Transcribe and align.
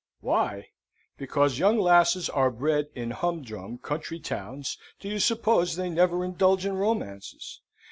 Why? 0.21 0.69
Because 1.19 1.59
young 1.59 1.77
lasses 1.77 2.27
are 2.27 2.49
bred 2.49 2.87
in 2.95 3.11
humdrum 3.11 3.77
country 3.77 4.19
towns, 4.19 4.79
do 4.99 5.07
you 5.07 5.19
suppose 5.19 5.75
they 5.75 5.91
never 5.91 6.25
indulge 6.25 6.65
in 6.65 6.73
romances? 6.73 7.61